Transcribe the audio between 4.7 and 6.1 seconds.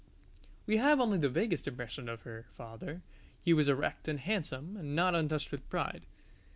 and not untouched with pride.